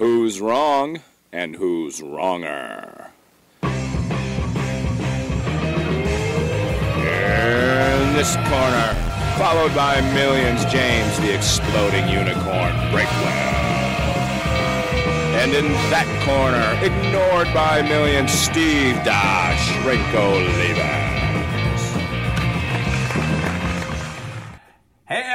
[0.00, 3.10] Who's wrong and who's wronger?
[3.62, 3.68] In
[8.14, 8.94] this corner,
[9.36, 13.58] followed by millions, James the exploding unicorn Breakwell.
[15.36, 20.99] And in that corner, ignored by millions, Steve Dash Rinko Levers.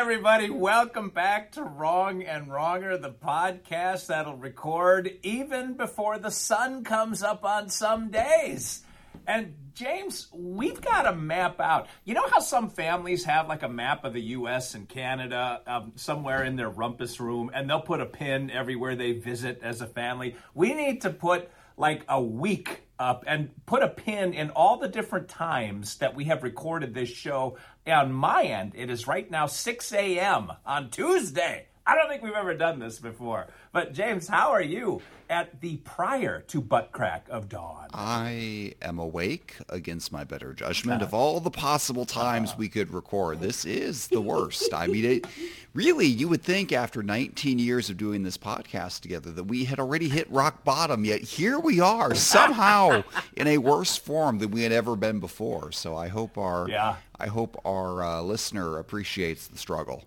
[0.06, 6.84] Everybody, welcome back to Wrong and Wronger, the podcast that'll record even before the sun
[6.84, 8.84] comes up on some days.
[9.26, 11.88] And James, we've got to map out.
[12.04, 14.76] You know how some families have like a map of the U.S.
[14.76, 19.14] and Canada um, somewhere in their rumpus room, and they'll put a pin everywhere they
[19.14, 20.36] visit as a family?
[20.54, 24.88] We need to put like a week up and put a pin in all the
[24.88, 27.58] different times that we have recorded this show.
[27.88, 30.52] On my end, it is right now 6 a.m.
[30.66, 31.68] on Tuesday.
[31.88, 33.46] I don't think we've ever done this before.
[33.72, 37.90] But James, how are you at the prior to butt crack of dawn?
[37.94, 41.04] I am awake against my better judgment.
[41.04, 44.74] Of all the possible times we could record, this is the worst.
[44.74, 45.28] I mean, it,
[45.76, 49.80] really, you would think after 19 years of doing this podcast together that we had
[49.80, 53.04] already hit rock bottom, yet here we are somehow
[53.38, 55.72] in a worse form than we had ever been before.
[55.72, 56.96] So I hope our Yeah.
[57.20, 60.04] I hope our uh, listener appreciates the struggle.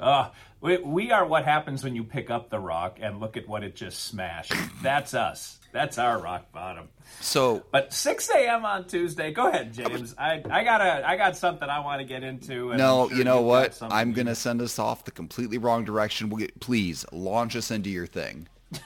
[0.00, 3.46] Uh, we, we are what happens when you pick up the rock and look at
[3.46, 4.52] what it just smashed.
[4.82, 5.58] That's us.
[5.72, 6.88] That's our rock bottom.
[7.20, 8.64] So But 6 a.m.
[8.64, 9.32] on Tuesday.
[9.32, 10.14] Go ahead, James.
[10.18, 12.70] I, I got a I got something I want to get into.
[12.70, 13.78] And No, sure you know what?
[13.82, 16.28] I'm going to send us off the completely wrong direction.
[16.28, 18.48] We'll get, please launch us into your thing.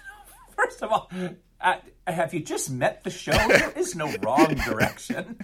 [0.56, 1.10] First of all,
[1.60, 1.76] uh,
[2.06, 3.32] have you just met the show?
[3.32, 5.38] There is no wrong direction.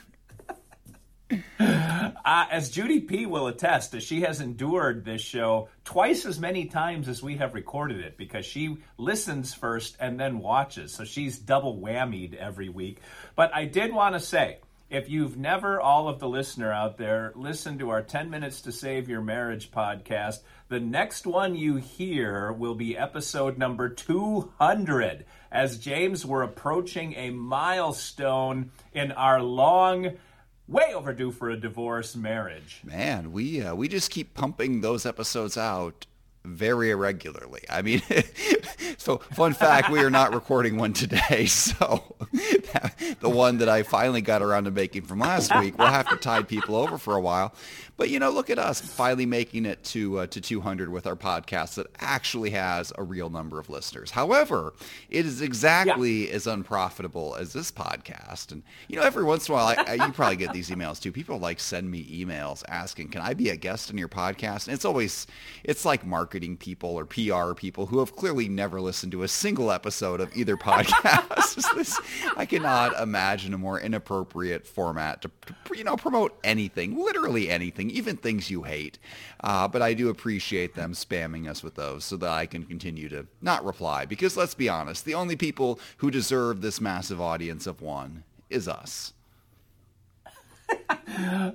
[1.58, 6.66] Uh, as Judy P will attest, as she has endured this show twice as many
[6.66, 10.92] times as we have recorded it because she listens first and then watches.
[10.92, 13.00] So she's double whammied every week.
[13.34, 14.58] But I did want to say,
[14.90, 18.72] if you've never, all of the listener out there, listened to our 10 Minutes to
[18.72, 25.24] Save Your Marriage podcast, the next one you hear will be episode number 200.
[25.52, 30.16] As James, we're approaching a milestone in our long,
[30.70, 32.80] way overdue for a divorce marriage.
[32.84, 36.06] Man, we uh, we just keep pumping those episodes out
[36.44, 37.62] very irregularly.
[37.68, 38.02] I mean,
[38.96, 41.46] so fun fact, we are not recording one today.
[41.70, 42.16] So
[43.20, 46.16] the one that I finally got around to making from last week, we'll have to
[46.16, 47.54] tide people over for a while.
[47.96, 51.16] But you know, look at us finally making it to uh, to 200 with our
[51.16, 54.10] podcast that actually has a real number of listeners.
[54.10, 54.72] However,
[55.10, 58.52] it is exactly as unprofitable as this podcast.
[58.52, 60.98] And you know, every once in a while, I, I, you probably get these emails
[61.00, 61.12] too.
[61.12, 64.74] People like send me emails asking, "Can I be a guest on your podcast?" And
[64.74, 65.26] it's always
[65.62, 69.70] it's like marketing people or PR people who have clearly never listened to a single
[69.70, 71.74] episode of either podcast.
[71.80, 72.00] This-
[72.36, 77.90] I cannot imagine a more inappropriate format to, to you know promote anything, literally anything,
[77.90, 78.98] even things you hate.
[79.42, 83.08] Uh, but I do appreciate them spamming us with those so that I can continue
[83.08, 84.04] to not reply.
[84.04, 88.68] Because let's be honest, the only people who deserve this massive audience of one is
[88.68, 89.12] us.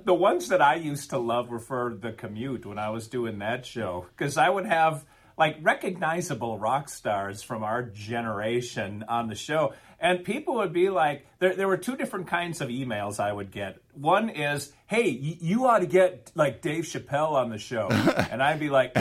[0.04, 3.38] The ones that I used to love were for the commute when I was doing
[3.38, 9.34] that show because I would have like recognizable rock stars from our generation on the
[9.34, 9.74] show.
[10.00, 13.50] And people would be like, there, there were two different kinds of emails I would
[13.50, 13.78] get.
[13.94, 17.88] One is, hey, y- you ought to get like Dave Chappelle on the show.
[18.30, 18.94] and I'd be like,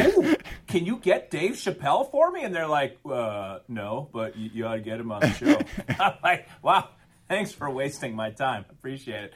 [0.67, 2.43] can you get Dave Chappelle for me?
[2.43, 5.59] And they're like, uh, no, but you, you ought to get him on the show.
[5.99, 6.89] I'm like, wow,
[7.27, 8.65] thanks for wasting my time.
[8.69, 9.33] Appreciate it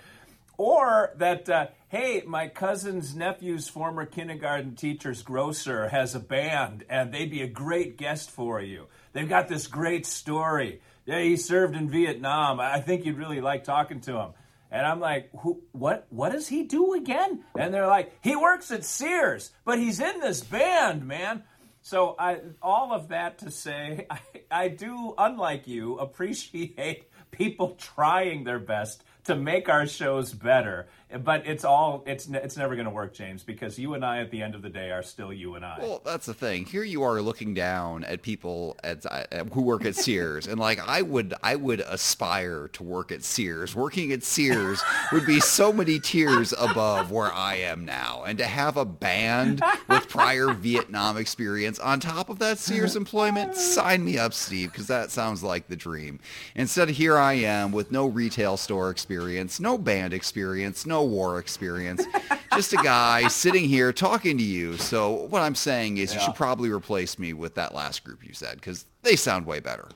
[0.59, 7.13] or that uh, hey my cousin's nephew's former kindergarten teacher's grocer has a band and
[7.13, 8.85] they'd be a great guest for you.
[9.13, 10.81] They've got this great story.
[11.05, 12.59] Yeah he served in vietnam.
[12.59, 14.31] I think you'd really like talking to him.
[14.69, 17.45] And i'm like Who, what what does he do again?
[17.57, 21.43] And they're like he works at sears but he's in this band man.
[21.81, 24.19] So I, all of that to say I,
[24.51, 30.87] I do unlike you appreciate people trying their best to make our shows better
[31.23, 34.29] but it's all it's it's never going to work james because you and i at
[34.29, 36.65] the end of the day are still you and i Well, that's the thing.
[36.65, 40.79] Here you are looking down at people at, uh, who work at Sears, and like
[40.85, 43.75] I would, I would aspire to work at Sears.
[43.75, 44.81] Working at Sears
[45.11, 49.61] would be so many tiers above where I am now, and to have a band
[49.87, 54.87] with prior Vietnam experience on top of that Sears employment, sign me up, Steve, because
[54.87, 56.19] that sounds like the dream.
[56.55, 59.18] Instead, here I am with no retail store experience,
[59.59, 62.05] no band experience, no war experience.
[62.53, 64.77] just a guy sitting here talking to you.
[64.77, 68.33] So what I'm saying is you should probably replace me with that last group you
[68.33, 69.87] said because they sound way better.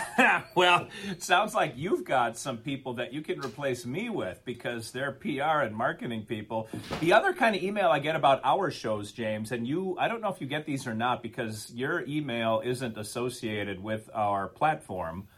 [0.54, 0.88] well,
[1.18, 5.62] sounds like you've got some people that you can replace me with because they're PR
[5.62, 6.68] and marketing people.
[7.00, 10.20] The other kind of email I get about our shows, James, and you, I don't
[10.20, 15.28] know if you get these or not because your email isn't associated with our platform,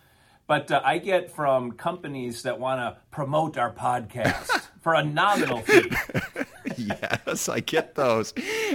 [0.46, 5.61] but uh, I get from companies that want to promote our podcast for a nominal
[5.62, 5.91] fee.
[6.78, 8.32] yes, I get those.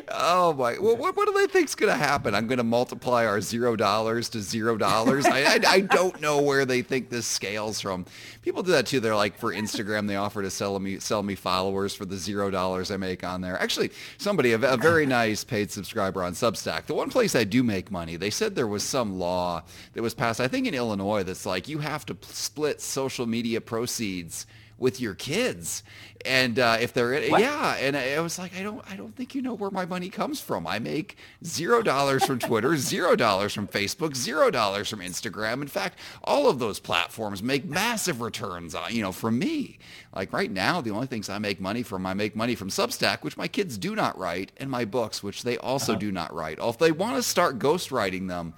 [0.10, 0.78] Oh my!
[0.80, 2.36] Well, what, what do they think's going to happen?
[2.36, 5.26] I'm going to multiply our zero dollars to zero dollars.
[5.26, 8.06] I, I, I don't know where they think this scales from.
[8.42, 9.00] People do that too.
[9.00, 12.50] They're like for Instagram, they offer to sell me sell me followers for the zero
[12.50, 13.60] dollars I make on there.
[13.60, 16.86] Actually, somebody a, a very nice paid subscriber on Substack.
[16.86, 19.64] The one place I do make money, they said there was some law
[19.94, 20.40] that was passed.
[20.40, 24.46] I think in Illinois that's like you have to split social media proceeds
[24.80, 25.84] with your kids.
[26.26, 27.40] And uh, if they're what?
[27.40, 30.10] yeah, and I was like, I don't, I don't think you know where my money
[30.10, 30.68] comes from.
[30.68, 35.62] I make zero dollars from Twitter, zero dollars from Facebook, zero dollars from Instagram.
[35.62, 39.80] In fact, all of those platforms make massive returns on you know from me.
[40.14, 43.24] Like right now, the only things I make money from, I make money from Substack,
[43.24, 46.00] which my kids do not write, and my books, which they also uh-huh.
[46.00, 46.58] do not write.
[46.62, 48.54] If they want to start ghostwriting them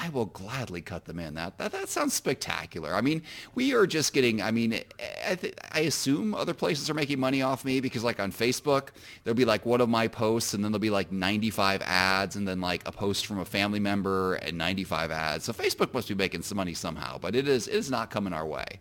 [0.00, 1.34] I will gladly cut them in.
[1.34, 2.94] That, that that sounds spectacular.
[2.94, 3.22] I mean,
[3.54, 4.42] we are just getting.
[4.42, 4.80] I mean,
[5.26, 8.88] I, th- I assume other places are making money off me because, like on Facebook,
[9.24, 12.46] there'll be like one of my posts, and then there'll be like 95 ads, and
[12.46, 15.44] then like a post from a family member and 95 ads.
[15.46, 18.32] So Facebook must be making some money somehow, but it is it is not coming
[18.32, 18.80] our way.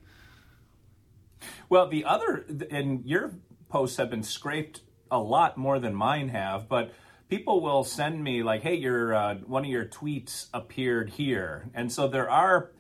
[1.69, 3.33] Well, the other and your
[3.69, 6.94] posts have been scraped a lot more than mine have, but
[7.30, 11.92] people will send me like, "Hey, your uh, one of your tweets appeared here," and
[11.92, 12.72] so there are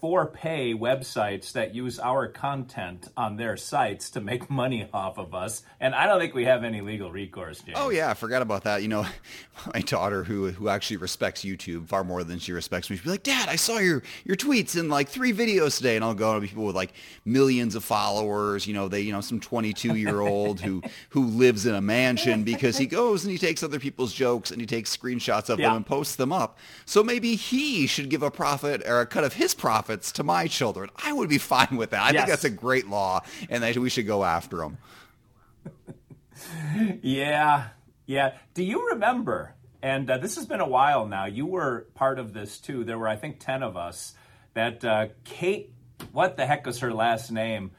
[0.00, 5.34] for pay websites that use our content on their sites to make money off of
[5.34, 5.62] us.
[5.80, 7.78] And I don't think we have any legal recourse, James.
[7.80, 8.82] Oh yeah, I forgot about that.
[8.82, 9.06] You know,
[9.74, 13.10] my daughter who who actually respects YouTube far more than she respects me, she'd be
[13.10, 15.96] like, Dad, I saw your your tweets in like three videos today.
[15.96, 16.92] And I'll go to people with like
[17.24, 21.66] millions of followers, you know, they, you know, some 22 year old who who lives
[21.66, 24.96] in a mansion because he goes and he takes other people's jokes and he takes
[24.96, 25.68] screenshots of yeah.
[25.68, 26.58] them and posts them up.
[26.84, 30.22] So maybe he should give a profit or a cut of his profit profits to
[30.22, 30.90] my children.
[31.02, 32.02] I would be fine with that.
[32.02, 32.14] I yes.
[32.16, 34.78] think that's a great law, and that we should go after them.
[37.02, 37.68] yeah,
[38.06, 38.34] yeah.
[38.54, 39.54] Do you remember?
[39.82, 41.26] And uh, this has been a while now.
[41.26, 42.84] You were part of this too.
[42.84, 44.14] There were, I think, ten of us.
[44.54, 45.72] That uh, Kate,
[46.12, 47.70] what the heck was her last name?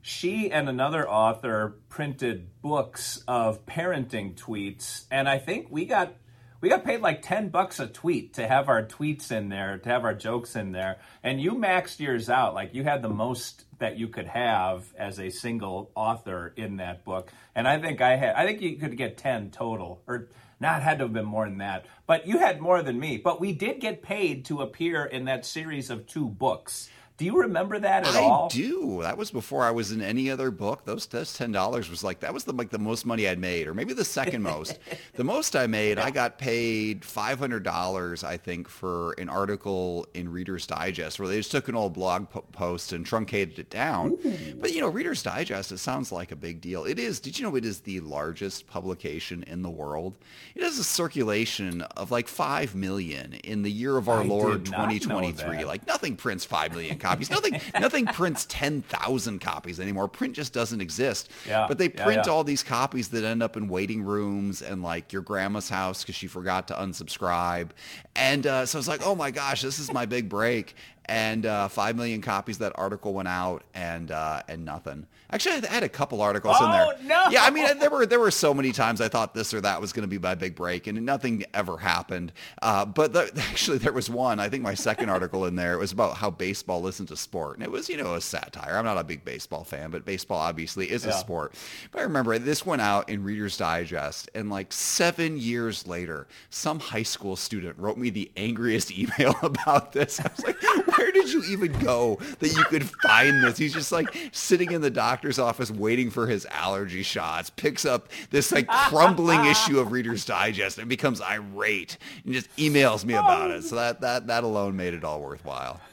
[0.00, 6.14] She and another author printed books of parenting tweets, and I think we got
[6.60, 9.88] we got paid like 10 bucks a tweet to have our tweets in there, to
[9.88, 10.98] have our jokes in there.
[11.22, 12.54] And you maxed yours out.
[12.54, 17.04] Like you had the most that you could have as a single author in that
[17.04, 17.32] book.
[17.54, 20.28] And I think I had, I think you could get 10 total or
[20.60, 23.16] not had to have been more than that, but you had more than me.
[23.16, 26.88] But we did get paid to appear in that series of two books.
[27.18, 28.44] Do you remember that at I all?
[28.44, 29.00] I do.
[29.02, 30.84] That was before I was in any other book.
[30.84, 33.66] Those, those ten dollars was like that was the like the most money I'd made,
[33.66, 34.78] or maybe the second most.
[35.14, 36.04] the most I made, yeah.
[36.04, 41.26] I got paid five hundred dollars, I think, for an article in Reader's Digest where
[41.26, 44.12] they just took an old blog po- post and truncated it down.
[44.24, 44.54] Ooh.
[44.60, 46.84] But you know, Reader's Digest, it sounds like a big deal.
[46.84, 47.18] It is.
[47.18, 50.14] Did you know it is the largest publication in the world?
[50.54, 54.66] It has a circulation of like five million in the year of our I Lord,
[54.66, 55.64] twenty twenty three.
[55.64, 57.30] Like nothing prints five million copies.
[57.30, 60.08] Nothing nothing prints 10,000 copies anymore.
[60.08, 61.30] Print just doesn't exist.
[61.46, 62.32] Yeah, but they print yeah, yeah.
[62.32, 66.14] all these copies that end up in waiting rooms and like your grandma's house because
[66.14, 67.70] she forgot to unsubscribe.
[68.16, 70.74] And uh, so it's like, oh my gosh, this is my big break
[71.08, 75.06] and uh, five million copies that article went out, and uh, and nothing.
[75.30, 76.96] Actually, I had a couple articles oh, in there.
[77.02, 77.30] No.
[77.30, 79.80] Yeah, I mean, there were there were so many times I thought this or that
[79.80, 82.32] was going to be my big break, and nothing ever happened.
[82.62, 84.38] Uh, but the, actually, there was one.
[84.38, 87.56] I think my second article in there it was about how baseball isn't a sport,
[87.56, 88.76] and it was you know a satire.
[88.76, 91.10] I'm not a big baseball fan, but baseball obviously is yeah.
[91.10, 91.54] a sport.
[91.90, 96.80] But I remember this went out in Reader's Digest, and like seven years later, some
[96.80, 100.20] high school student wrote me the angriest email about this.
[100.20, 100.56] I was like,
[100.98, 103.56] where did you even go that you could find this?
[103.56, 108.08] He's just like sitting in the doctor's office waiting for his allergy shots, picks up
[108.30, 113.50] this like crumbling issue of Reader's Digest and becomes irate and just emails me about
[113.50, 113.62] it.
[113.62, 115.80] So that, that, that alone made it all worthwhile.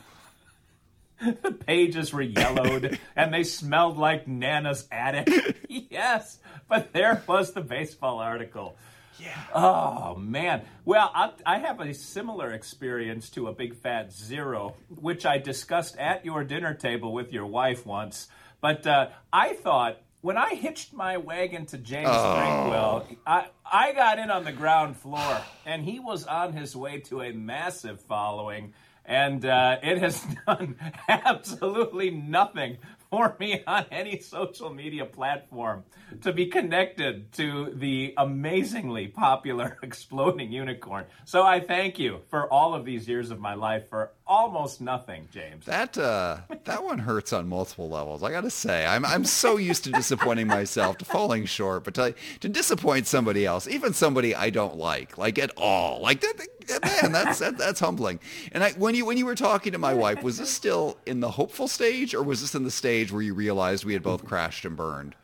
[1.41, 5.55] The pages were yellowed and they smelled like Nana's attic.
[5.69, 8.75] yes, but there was the baseball article.
[9.19, 9.37] Yeah.
[9.53, 10.63] Oh man.
[10.83, 15.97] Well, I, I, have a similar experience to a big fat zero, which I discussed
[15.97, 18.27] at your dinner table with your wife once.
[18.61, 22.35] But uh, I thought when I hitched my wagon to James oh.
[22.35, 26.99] Drinkwell, I, I got in on the ground floor, and he was on his way
[27.01, 28.73] to a massive following,
[29.05, 35.83] and uh, it has done absolutely nothing for me on any social media platform
[36.21, 41.05] to be connected to the amazingly popular exploding unicorn.
[41.25, 45.27] So I thank you for all of these years of my life for almost nothing,
[45.31, 45.65] James.
[45.65, 48.23] That uh, that one hurts on multiple levels.
[48.23, 51.93] I got to say, I'm I'm so used to disappointing myself, to falling short, but
[51.95, 56.47] to, to disappoint somebody else, even somebody I don't like, like at all, like that.
[56.69, 58.19] Man, that's that, that's humbling.
[58.51, 61.19] And I, when you when you were talking to my wife, was this still in
[61.19, 64.25] the hopeful stage, or was this in the stage where you realized we had both
[64.25, 65.15] crashed and burned?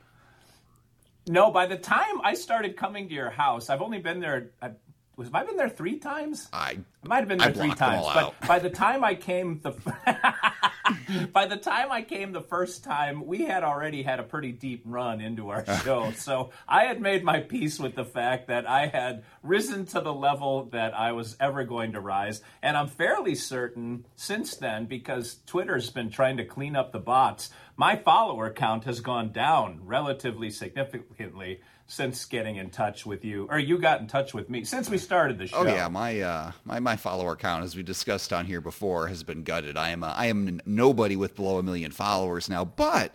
[1.27, 4.51] No, by the time I started coming to your house, I've only been there.
[4.61, 4.71] I,
[5.15, 6.47] was have I been there three times?
[6.51, 9.73] I, I might have been there three times, but by the time I came the
[11.33, 14.83] by the time I came the first time, we had already had a pretty deep
[14.85, 16.11] run into our show.
[16.11, 20.13] so I had made my peace with the fact that I had risen to the
[20.13, 25.39] level that I was ever going to rise, and I'm fairly certain since then because
[25.45, 30.49] Twitter's been trying to clean up the bots my follower count has gone down relatively
[30.49, 31.61] significantly
[31.91, 34.97] since getting in touch with you, or you got in touch with me since we
[34.97, 35.57] started the oh, show.
[35.57, 39.23] Oh yeah, my uh, my my follower count, as we discussed on here before, has
[39.23, 39.75] been gutted.
[39.75, 43.13] I am a, I am nobody with below a million followers now, but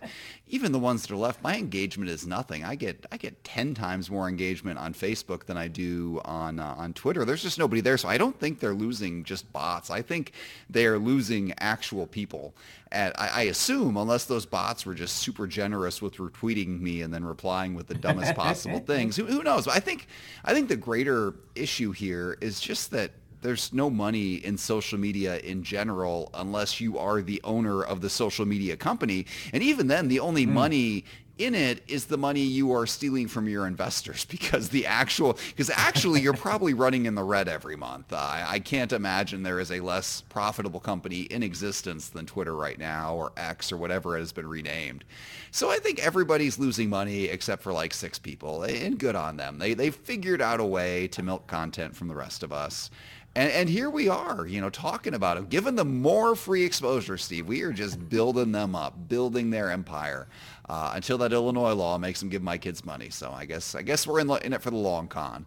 [0.49, 2.63] even the ones that are left, my engagement is nothing.
[2.63, 6.75] I get I get ten times more engagement on Facebook than I do on uh,
[6.77, 7.25] on Twitter.
[7.25, 9.89] There's just nobody there, so I don't think they're losing just bots.
[9.89, 10.31] I think
[10.69, 12.53] they are losing actual people.
[12.91, 17.13] And I, I assume, unless those bots were just super generous with retweeting me and
[17.13, 19.67] then replying with the dumbest possible things, who, who knows?
[19.67, 20.07] I think
[20.45, 25.37] I think the greater issue here is just that there's no money in social media
[25.39, 29.25] in general unless you are the owner of the social media company.
[29.53, 30.51] And even then, the only mm.
[30.51, 31.05] money
[31.37, 35.69] in it is the money you are stealing from your investors because the actual because
[35.69, 38.11] actually you're probably running in the red every month.
[38.11, 38.17] Uh,
[38.47, 43.15] I can't imagine there is a less profitable company in existence than Twitter right now
[43.15, 45.03] or X or whatever it has been renamed.
[45.51, 49.59] So I think everybody's losing money except for like six people, and good on them.
[49.59, 52.89] They they figured out a way to milk content from the rest of us.
[53.37, 57.19] And, and here we are, you know, talking about it, Given them more free exposure,
[57.19, 57.47] Steve.
[57.47, 60.27] We are just building them up, building their empire
[60.67, 63.11] uh, until that Illinois law makes them give my kids money.
[63.11, 65.45] So I guess I guess we're in, in it for the long con.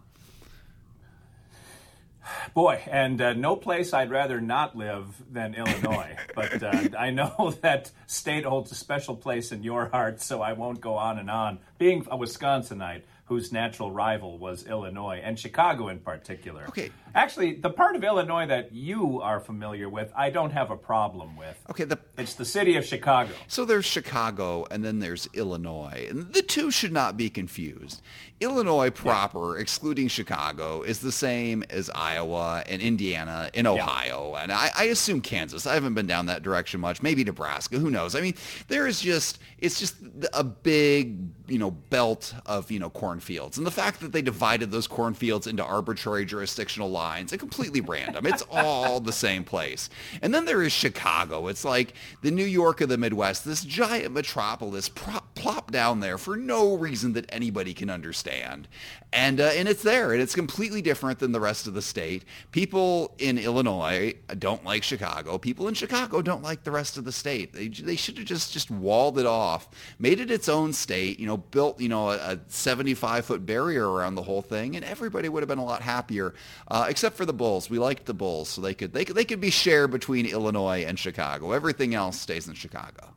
[2.53, 6.15] Boy, and uh, no place I'd rather not live than Illinois.
[6.35, 10.53] but uh, I know that state holds a special place in your heart, so I
[10.53, 11.59] won't go on and on.
[11.77, 16.65] Being a Wisconsinite, whose natural rival was Illinois and Chicago in particular.
[16.67, 16.89] Okay.
[17.13, 21.35] Actually, the part of Illinois that you are familiar with, I don't have a problem
[21.35, 21.57] with.
[21.69, 23.31] Okay, the it's the city of Chicago.
[23.47, 26.07] So there's Chicago and then there's Illinois.
[26.09, 28.01] And the two should not be confused.
[28.39, 29.61] Illinois proper, yeah.
[29.61, 34.31] excluding Chicago, is the same as Iowa and Indiana and Ohio.
[34.33, 34.43] Yeah.
[34.43, 35.67] And I, I assume Kansas.
[35.67, 37.03] I haven't been down that direction much.
[37.03, 37.77] Maybe Nebraska.
[37.77, 38.15] Who knows?
[38.15, 38.33] I mean,
[38.67, 39.95] there is just it's just
[40.33, 43.57] a big, you know, belt of, you know, cornfields.
[43.57, 48.25] And the fact that they divided those cornfields into arbitrary jurisdictional lines, and completely random.
[48.27, 49.89] It's all the same place.
[50.21, 51.47] And then there is Chicago.
[51.47, 56.17] It's like the New York of the Midwest, this giant metropolis prop, plopped down there
[56.19, 58.67] for no reason that anybody can understand.
[59.13, 62.23] And, uh, and it's there, and it's completely different than the rest of the state.
[62.51, 65.37] People in Illinois don't like Chicago.
[65.37, 67.51] People in Chicago don't like the rest of the state.
[67.53, 69.67] They, they should have just, just walled it off,
[69.99, 73.89] made it its own state, you know, built, you know, a, a 75 foot barrier
[73.89, 76.33] around the whole thing, and everybody would have been a lot happier,
[76.69, 77.69] uh, except for the Bulls.
[77.69, 80.85] We liked the Bulls, so they could, they could, they could be shared between Illinois
[80.85, 81.51] and Chicago.
[81.53, 83.13] Everything else stays in Chicago.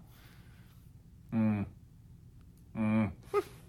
[1.35, 1.67] Mm.
[2.79, 3.11] Mm.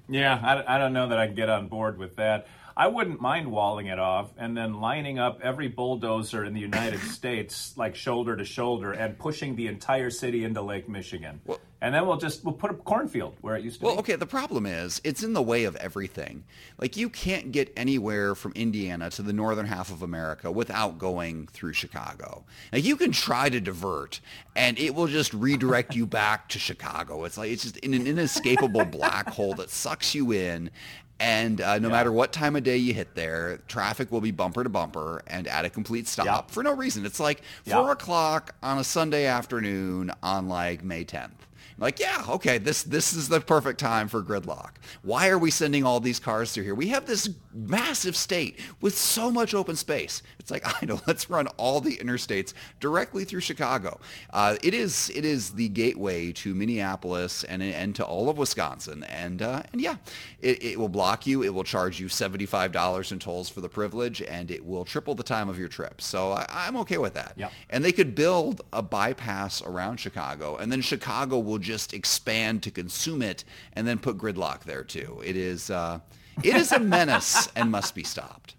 [0.07, 2.47] Yeah, I, I don't know that I can get on board with that.
[2.77, 6.99] I wouldn't mind walling it off and then lining up every bulldozer in the United
[7.17, 11.41] States like shoulder to shoulder and pushing the entire city into Lake Michigan.
[11.45, 13.95] Well, and then we'll just we'll put a cornfield where it used to well, be.
[13.95, 16.43] Well, okay, the problem is it's in the way of everything.
[16.79, 21.47] Like you can't get anywhere from Indiana to the northern half of America without going
[21.47, 22.45] through Chicago.
[22.71, 24.21] Now you can try to divert
[24.55, 27.23] and it will just redirect you back to Chicago.
[27.25, 30.71] It's like it's just in an inescapable black hole that sucks you in
[31.19, 31.93] and uh, no yeah.
[31.93, 35.47] matter what time of day you hit there, traffic will be bumper to bumper and
[35.47, 36.51] at a complete stop yep.
[36.51, 37.05] for no reason.
[37.05, 38.01] It's like four yep.
[38.01, 41.31] o'clock on a Sunday afternoon on like May 10th.
[41.77, 44.71] Like, yeah, okay, this this is the perfect time for gridlock.
[45.01, 46.75] Why are we sending all these cars through here?
[46.75, 50.21] We have this massive state with so much open space.
[50.39, 51.01] It's like I know.
[51.07, 53.99] Let's run all the interstates directly through Chicago.
[54.31, 59.03] Uh, it is it is the gateway to Minneapolis and and to all of Wisconsin.
[59.03, 59.97] And uh, and yeah,
[60.41, 61.43] it, it will block you.
[61.43, 64.85] It will charge you seventy five dollars in tolls for the privilege, and it will
[64.85, 66.01] triple the time of your trip.
[66.01, 67.33] So I, am okay with that.
[67.35, 67.51] Yep.
[67.69, 72.71] And they could build a bypass around Chicago, and then Chicago will just expand to
[72.71, 73.43] consume it,
[73.73, 75.21] and then put gridlock there too.
[75.25, 75.69] It is.
[75.69, 75.99] Uh,
[76.43, 78.55] it is a menace and must be stopped.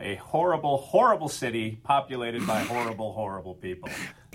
[0.00, 3.88] A horrible, horrible city populated by horrible, horrible people.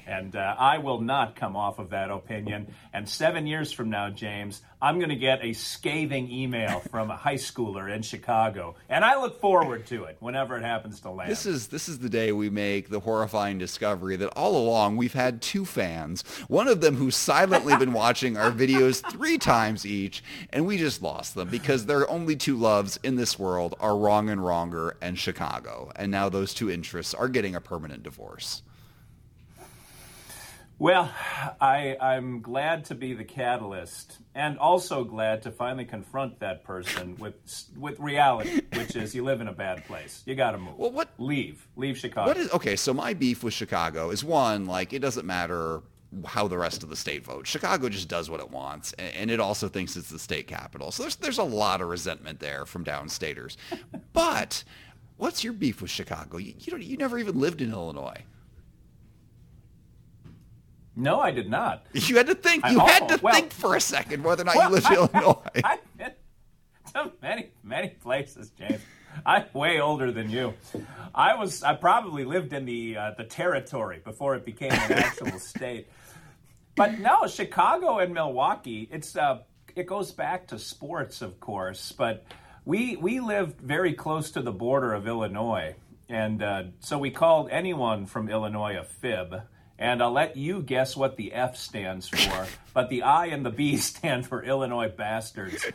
[0.07, 2.73] And uh, I will not come off of that opinion.
[2.93, 7.17] And seven years from now, James, I'm going to get a scathing email from a
[7.17, 11.31] high schooler in Chicago, and I look forward to it whenever it happens to land.
[11.31, 15.13] This is this is the day we make the horrifying discovery that all along we've
[15.13, 20.23] had two fans, one of them who's silently been watching our videos three times each,
[20.51, 24.29] and we just lost them because their only two loves in this world are Wrong
[24.29, 28.61] and Wronger and Chicago, and now those two interests are getting a permanent divorce.
[30.79, 31.11] Well,
[31.59, 37.15] I, I'm glad to be the catalyst, and also glad to finally confront that person
[37.17, 37.35] with
[37.75, 40.21] with reality, which is you live in a bad place.
[40.27, 40.77] You got to move.
[40.77, 41.67] Well, what leave?
[41.75, 42.27] Leave Chicago.
[42.27, 42.75] What is okay?
[42.75, 45.81] So my beef with Chicago is one like it doesn't matter
[46.25, 47.49] how the rest of the state votes.
[47.49, 50.91] Chicago just does what it wants, and it also thinks it's the state capital.
[50.91, 53.57] So there's there's a lot of resentment there from downstaters.
[54.13, 54.63] but
[55.17, 56.37] what's your beef with Chicago?
[56.37, 58.21] You, you don't you never even lived in Illinois.
[60.97, 61.85] No, I did not.
[61.93, 62.65] You had to think.
[62.65, 64.87] You I, had to well, think for a second whether or not well, you lived
[64.87, 65.37] in Illinois.
[65.63, 66.11] I've been
[66.93, 68.81] to many, many places, James.
[69.23, 70.55] I'm way older than you.
[71.13, 71.61] I was.
[71.61, 75.87] I probably lived in the uh, the territory before it became an actual state.
[76.75, 78.89] But no, Chicago and Milwaukee.
[78.91, 79.41] It's uh,
[79.75, 81.91] it goes back to sports, of course.
[81.91, 82.25] But
[82.65, 85.75] we we lived very close to the border of Illinois,
[86.09, 89.43] and uh, so we called anyone from Illinois a fib
[89.79, 92.47] and I'll let you guess what the F stands for.
[92.73, 95.65] but the I and the B stand for Illinois bastards.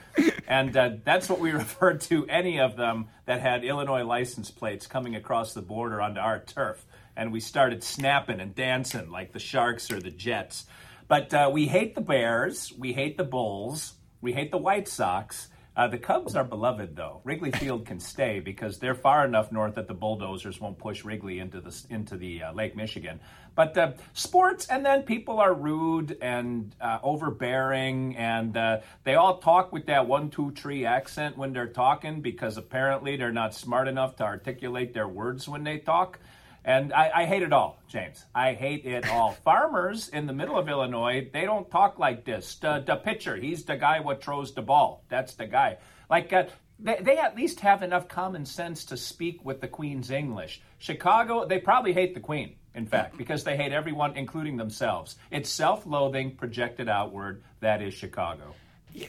[0.47, 4.87] And uh, that's what we referred to any of them that had Illinois license plates
[4.87, 6.85] coming across the border onto our turf.
[7.17, 10.67] And we started snapping and dancing like the Sharks or the Jets.
[11.09, 15.49] But uh, we hate the Bears, we hate the Bulls, we hate the White Sox.
[15.75, 17.23] Uh, the Cubs are beloved, though.
[17.25, 21.39] Wrigley Field can stay because they're far enough north that the bulldozers won't push Wrigley
[21.39, 23.21] into the into the uh, Lake Michigan.
[23.55, 29.73] But sports, and then people are rude and uh, overbearing, and uh, they all talk
[29.73, 34.17] with that one, two, three accent when they're talking because apparently they're not smart enough
[34.17, 36.19] to articulate their words when they talk.
[36.65, 38.25] And I, I, hate it all, James.
[38.35, 39.33] I hate it all.
[39.45, 42.55] Farmers in the middle of Illinois, they don't talk like this.
[42.55, 45.05] The, the pitcher, he's the guy what throws the ball.
[45.09, 45.79] That's the guy.
[46.09, 46.45] Like, uh,
[46.79, 50.63] they, they at least have enough common sense to speak with the Queen's English.
[50.79, 55.17] Chicago, they probably hate the Queen, in fact, because they hate everyone, including themselves.
[55.31, 57.43] It's self loathing projected outward.
[57.61, 58.55] That is Chicago.
[58.93, 59.09] Yeah.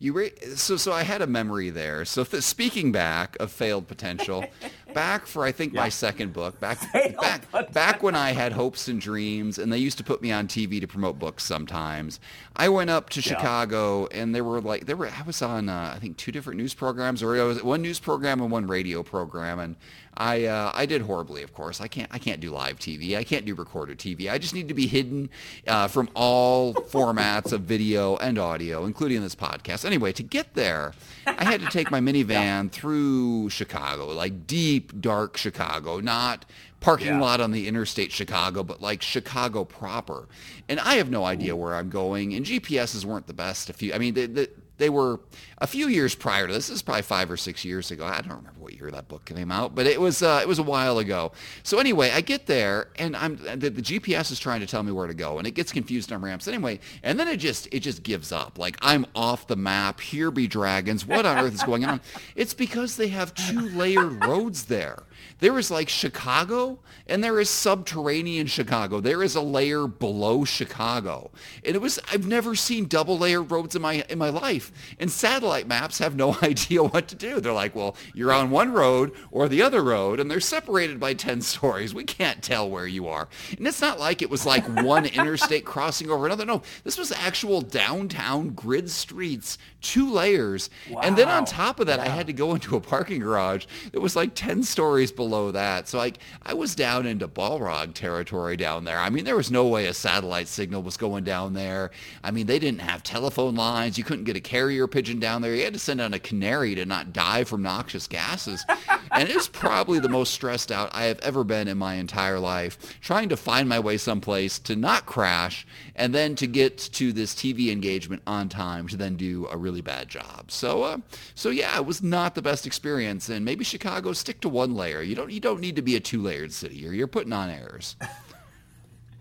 [0.00, 2.04] You re- so so I had a memory there.
[2.04, 4.44] So th- speaking back of failed potential,
[4.98, 5.82] back for I think yeah.
[5.82, 6.80] my second book, back
[7.20, 10.48] back back when I had hopes and dreams, and they used to put me on
[10.48, 12.18] TV to promote books sometimes.
[12.56, 13.28] I went up to yeah.
[13.28, 16.58] Chicago, and there were like there were I was on uh, I think two different
[16.58, 19.76] news programs, or it was one news program and one radio program, and
[20.18, 21.80] I uh, I did horribly, of course.
[21.80, 23.16] I can't I can't do live TV.
[23.16, 24.30] I can't do recorded TV.
[24.30, 25.30] I just need to be hidden
[25.66, 29.84] uh, from all formats of video and audio, including this podcast.
[29.84, 30.92] Anyway, to get there,
[31.24, 36.44] I had to take my minivan through Chicago, like deep dark Chicago, not
[36.80, 37.20] parking yeah.
[37.20, 40.28] lot on the interstate Chicago, but like Chicago proper.
[40.68, 42.34] And I have no idea where I'm going.
[42.34, 43.70] And GPSs weren't the best.
[43.70, 45.20] A few, I mean, the, the they were
[45.58, 46.68] a few years prior to this.
[46.68, 48.06] This is probably five or six years ago.
[48.06, 50.62] I don't remember year that book came out, but it was uh, it was a
[50.62, 51.32] while ago.
[51.62, 54.92] So anyway, I get there and I'm the, the, GPS is trying to tell me
[54.92, 56.80] where to go, and it gets confused on ramps anyway.
[57.02, 58.58] And then it just it just gives up.
[58.58, 60.00] Like I'm off the map.
[60.00, 61.06] Here be dragons.
[61.06, 62.00] What on earth is going on?
[62.34, 65.02] It's because they have two layered roads there.
[65.40, 69.00] There is like Chicago and there is subterranean Chicago.
[69.00, 71.30] There is a layer below Chicago.
[71.64, 74.72] And it was I've never seen double layered roads in my in my life.
[74.98, 77.40] And satellite maps have no idea what to do.
[77.40, 81.14] They're like, well, you're on one road or the other road and they're separated by
[81.14, 81.94] 10 stories.
[81.94, 83.28] We can't tell where you are.
[83.56, 86.44] And it's not like it was like one interstate crossing over another.
[86.44, 90.70] No, this was actual downtown grid streets, two layers.
[90.90, 91.00] Wow.
[91.02, 92.04] And then on top of that, wow.
[92.04, 95.88] I had to go into a parking garage that was like 10 stories below that.
[95.88, 98.98] So like I was down into Balrog territory down there.
[98.98, 101.90] I mean, there was no way a satellite signal was going down there.
[102.24, 103.98] I mean, they didn't have telephone lines.
[103.98, 105.54] You couldn't get a carrier pigeon down there.
[105.54, 108.64] You had to send out a canary to not die from noxious gases.
[109.10, 112.38] and it was probably the most stressed out I have ever been in my entire
[112.38, 117.12] life, trying to find my way someplace to not crash and then to get to
[117.12, 120.50] this TV engagement on time to then do a really bad job.
[120.50, 120.98] So, uh,
[121.34, 123.28] so yeah, it was not the best experience.
[123.28, 125.02] And maybe Chicago stick to one layer.
[125.08, 126.76] You don't you don't need to be a two layered city.
[126.76, 127.96] You're you're putting on airs.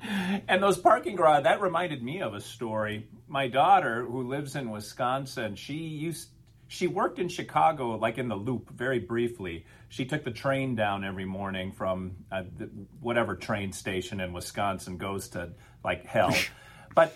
[0.48, 3.08] and those parking garage that reminded me of a story.
[3.28, 6.30] My daughter, who lives in Wisconsin, she used
[6.68, 9.66] she worked in Chicago, like in the Loop, very briefly.
[9.90, 12.44] She took the train down every morning from uh,
[13.00, 15.52] whatever train station in Wisconsin goes to
[15.84, 16.36] like hell.
[16.96, 17.16] but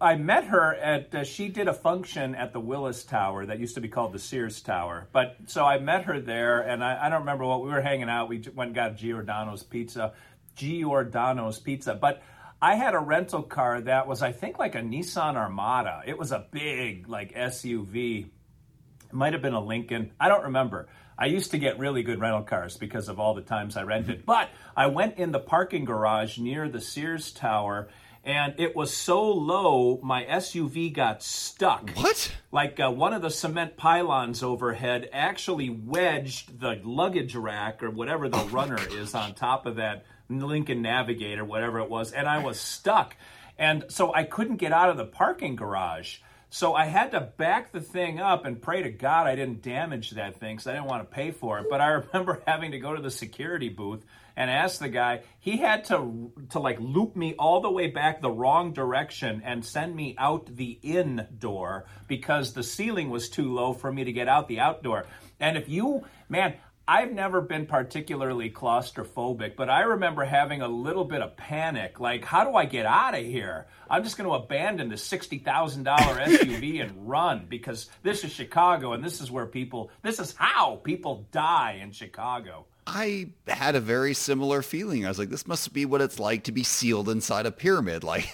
[0.00, 3.76] I met her at, uh, she did a function at the Willis Tower that used
[3.76, 5.08] to be called the Sears Tower.
[5.10, 8.10] But so I met her there, and I, I don't remember what we were hanging
[8.10, 8.28] out.
[8.28, 10.12] We went and got Giordano's pizza,
[10.54, 11.94] Giordano's pizza.
[11.94, 12.22] But
[12.60, 16.02] I had a rental car that was, I think, like a Nissan Armada.
[16.06, 18.26] It was a big, like SUV.
[18.26, 20.12] It might have been a Lincoln.
[20.20, 20.88] I don't remember.
[21.18, 24.26] I used to get really good rental cars because of all the times I rented.
[24.26, 27.88] But I went in the parking garage near the Sears Tower
[28.26, 31.90] and it was so low my SUV got stuck.
[31.90, 32.32] What?
[32.50, 38.28] Like uh, one of the cement pylons overhead actually wedged the luggage rack or whatever
[38.28, 42.38] the oh runner is on top of that Lincoln Navigator, whatever it was, and I
[42.38, 43.16] was stuck.
[43.58, 46.18] And so I couldn't get out of the parking garage.
[46.50, 50.10] So I had to back the thing up and pray to God I didn't damage
[50.12, 51.66] that thing because I didn't want to pay for it.
[51.70, 54.04] But I remember having to go to the security booth
[54.36, 55.22] and asked the guy.
[55.40, 59.64] He had to to like loop me all the way back the wrong direction and
[59.64, 64.12] send me out the in door because the ceiling was too low for me to
[64.12, 65.06] get out the outdoor.
[65.40, 66.54] And if you, man,
[66.88, 71.98] I've never been particularly claustrophobic, but I remember having a little bit of panic.
[71.98, 73.66] Like, how do I get out of here?
[73.90, 79.02] I'm just going to abandon the $60,000 SUV and run because this is Chicago and
[79.02, 82.66] this is where people, this is how people die in Chicago.
[82.86, 85.04] I had a very similar feeling.
[85.04, 87.96] I was like, this must be what it's like to be sealed inside a pyramid.
[88.06, 88.24] Like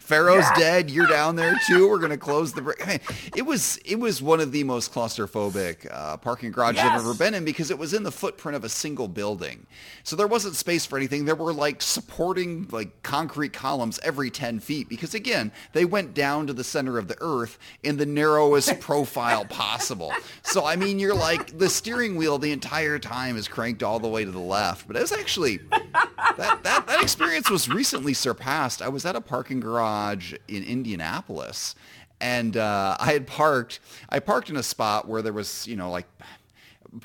[0.00, 0.58] Pharaoh's yeah.
[0.58, 1.86] dead, you're down there too.
[1.88, 2.74] We're gonna close the.
[2.82, 3.00] I mean,
[3.36, 6.92] it was it was one of the most claustrophobic uh, parking garages yes.
[6.92, 9.66] I've ever been in because it was in the footprint of a single building,
[10.02, 11.26] so there wasn't space for anything.
[11.26, 16.46] There were like supporting like concrete columns every ten feet because again they went down
[16.46, 20.12] to the center of the earth in the narrowest profile possible.
[20.42, 24.02] So I mean, you're like the steering wheel the entire time is cranked all all
[24.02, 24.86] the way to the left.
[24.86, 25.58] But it was actually
[26.36, 28.80] that, that that experience was recently surpassed.
[28.80, 31.74] I was at a parking garage in Indianapolis,
[32.20, 33.80] and uh, I had parked.
[34.08, 36.06] I parked in a spot where there was, you know, like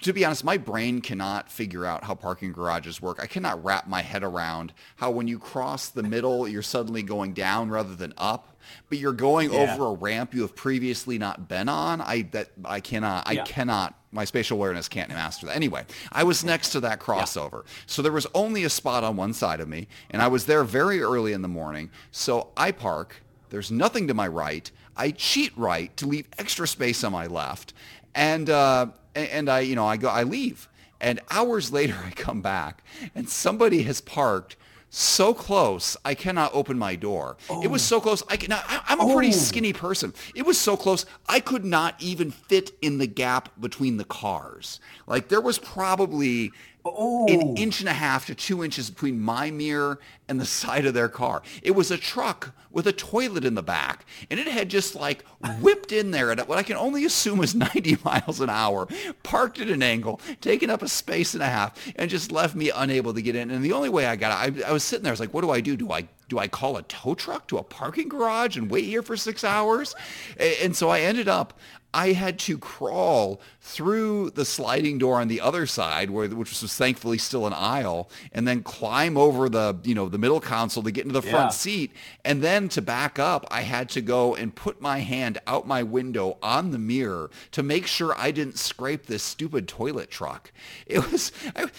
[0.01, 3.19] to be honest, my brain cannot figure out how parking garages work.
[3.21, 7.33] I cannot wrap my head around how when you cross the middle, you're suddenly going
[7.33, 8.53] down rather than up
[8.89, 9.73] but you're going yeah.
[9.73, 12.01] over a ramp you have previously not been on.
[12.01, 15.55] I that I cannot I cannot my spatial awareness can't master that.
[15.55, 17.63] Anyway, I was next to that crossover.
[17.63, 17.71] Yeah.
[17.87, 20.63] So there was only a spot on one side of me and I was there
[20.63, 21.89] very early in the morning.
[22.11, 24.69] So I park, there's nothing to my right.
[24.95, 27.73] I cheat right to leave extra space on my left.
[28.15, 30.69] And uh, and I you know I go I leave.
[31.01, 32.83] And hours later I come back
[33.15, 34.55] and somebody has parked
[34.95, 37.35] so close I cannot open my door.
[37.49, 37.63] Oh.
[37.63, 38.63] It was so close I cannot.
[38.67, 39.31] I, am a pretty oh.
[39.31, 40.13] skinny person.
[40.35, 44.79] It was so close I could not even fit in the gap between the cars.
[45.07, 46.51] Like there was probably
[46.85, 47.27] oh.
[47.27, 50.93] an inch and a half to two inches between my mirror and the side of
[50.93, 51.41] their car.
[51.61, 55.23] It was a truck with a toilet in the back, and it had just like
[55.61, 58.87] whipped in there at what I can only assume is 90 miles an hour,
[59.21, 62.71] parked at an angle, taken up a space and a half, and just left me
[62.71, 63.51] unable to get in.
[63.51, 65.33] And the only way I got out, I, I was sitting there, I was like,
[65.33, 65.77] what do I do?
[65.77, 69.03] Do I do I call a tow truck to a parking garage and wait here
[69.03, 69.93] for six hours?
[70.39, 71.59] And so I ended up,
[71.93, 76.75] I had to crawl through the sliding door on the other side, where, which was
[76.75, 80.91] thankfully still an aisle, and then climb over the, you know, the middle console to
[80.91, 81.49] get into the front yeah.
[81.49, 81.91] seat.
[82.25, 85.83] And then to back up, I had to go and put my hand out my
[85.83, 90.51] window on the mirror to make sure I didn't scrape this stupid toilet truck.
[90.85, 91.31] It was,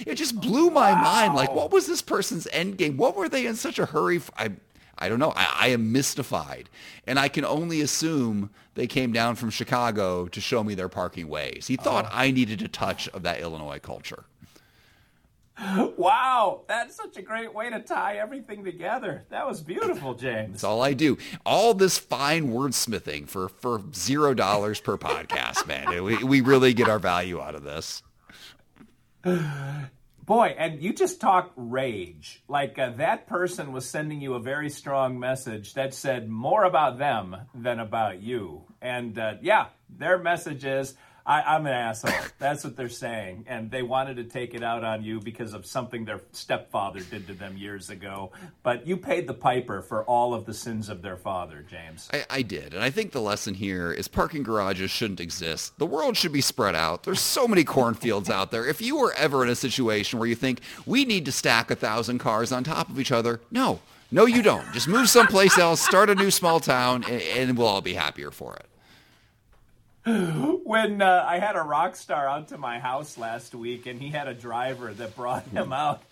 [0.07, 1.03] it just blew my wow.
[1.03, 1.35] mind.
[1.35, 2.97] Like, what was this person's end game?
[2.97, 4.19] What were they in such a hurry?
[4.19, 4.33] For?
[4.39, 4.53] I,
[4.99, 5.33] I don't know.
[5.35, 6.69] I, I, am mystified.
[7.07, 11.29] And I can only assume they came down from Chicago to show me their parking
[11.29, 11.67] ways.
[11.67, 12.11] He thought oh.
[12.13, 14.25] I needed a touch of that Illinois culture.
[15.97, 19.25] Wow, that's such a great way to tie everything together.
[19.31, 20.51] That was beautiful, James.
[20.53, 21.17] That's all I do.
[21.47, 25.85] All this fine wordsmithing for, for zero dollars per podcast, man.
[26.05, 28.03] We, we really get our value out of this.
[30.25, 32.43] Boy, and you just talk rage.
[32.49, 36.97] Like uh, that person was sending you a very strong message that said more about
[36.97, 38.63] them than about you.
[38.81, 40.95] And uh, yeah, their message is
[41.27, 42.13] I, am an asshole.
[42.39, 43.45] That's what they're saying.
[43.49, 47.27] And they wanted to take it out on you because of something their stepfather did
[47.29, 48.33] to them years ago.
[48.63, 52.09] But you paid the piper for all of the sins of their father, James.
[52.13, 52.75] I, I did.
[52.75, 55.79] And I think the lesson here is parking garages shouldn't exist.
[55.79, 57.05] The world should be spread out.
[57.05, 58.67] There's so many cornfields out there.
[58.67, 61.77] If you were ever in a situation where you think we need to stack a
[61.77, 63.81] thousand cars on top of each other, no.
[64.11, 64.71] No, you don't.
[64.73, 68.31] Just move someplace else, start a new small town, and, and we'll all be happier
[68.31, 68.67] for it.
[70.65, 74.11] when uh, I had a rock star out to my house last week, and he
[74.11, 76.03] had a driver that brought him out,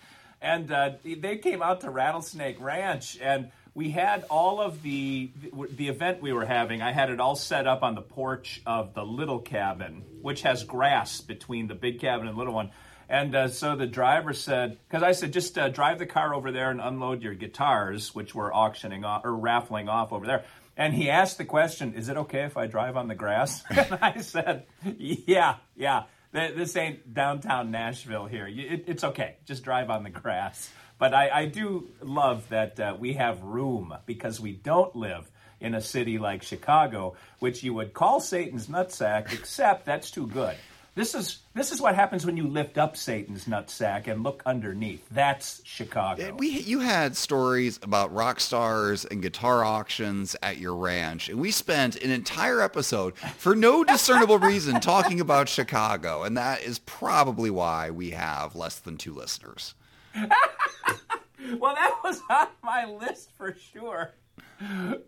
[0.41, 5.29] and uh, they came out to Rattlesnake Ranch, and we had all of the
[5.71, 6.81] the event we were having.
[6.81, 10.63] I had it all set up on the porch of the little cabin, which has
[10.63, 12.71] grass between the big cabin and the little one.
[13.09, 16.51] And uh, so the driver said, because I said, just uh, drive the car over
[16.51, 20.45] there and unload your guitars, which we're auctioning off or raffling off over there.
[20.75, 23.63] And he asked the question, Is it okay if I drive on the grass?
[23.69, 24.65] and I said,
[24.97, 26.03] Yeah, yeah.
[26.31, 28.47] This ain't downtown Nashville here.
[28.49, 29.35] It's okay.
[29.45, 30.71] Just drive on the grass.
[30.97, 35.75] But I, I do love that uh, we have room because we don't live in
[35.75, 40.55] a city like Chicago, which you would call Satan's nutsack, except that's too good.
[40.95, 45.03] This is this is what happens when you lift up Satan's nutsack and look underneath.
[45.09, 46.35] That's Chicago.
[46.37, 51.49] We you had stories about rock stars and guitar auctions at your ranch, and we
[51.49, 57.49] spent an entire episode for no discernible reason talking about Chicago, and that is probably
[57.49, 59.73] why we have less than two listeners.
[60.15, 64.11] well, that was on my list for sure,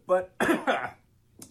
[0.07, 0.33] but.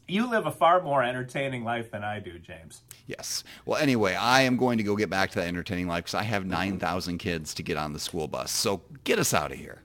[0.07, 2.83] You live a far more entertaining life than I do, James.
[3.07, 3.43] Yes.
[3.65, 6.25] Well, anyway, I am going to go get back to that entertaining life because I
[6.25, 8.51] have 9,000 kids to get on the school bus.
[8.51, 9.83] So get us out of here.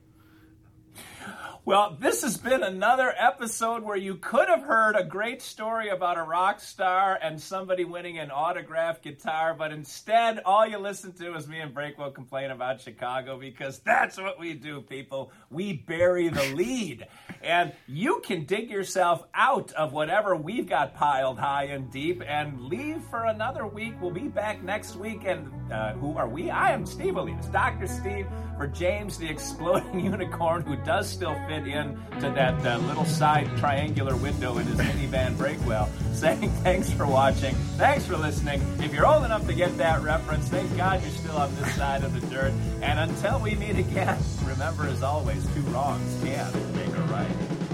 [1.65, 6.17] Well, this has been another episode where you could have heard a great story about
[6.17, 11.35] a rock star and somebody winning an autographed guitar, but instead, all you listen to
[11.35, 15.33] is me and Breakwell complain about Chicago because that's what we do, people.
[15.51, 17.05] We bury the lead.
[17.43, 22.61] And you can dig yourself out of whatever we've got piled high and deep and
[22.61, 23.95] leave for another week.
[24.01, 25.23] We'll be back next week.
[25.25, 26.49] And uh, who are we?
[26.49, 27.87] I am Steve Alinas, Dr.
[27.87, 33.05] Steve, for James the Exploding Unicorn, who does still fit in to that uh, little
[33.05, 37.55] side triangular window in his minivan brake Breakwell, saying thanks for watching.
[37.75, 38.61] Thanks for listening.
[38.79, 42.03] If you're old enough to get that reference, thank God you're still on this side
[42.03, 42.53] of the dirt.
[42.83, 47.58] And until we meet again, remember as always, two wrongs can make a right.